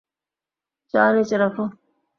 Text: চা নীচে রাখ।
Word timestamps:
চা 0.93 1.03
নীচে 1.15 1.35
রাখ। 1.37 1.55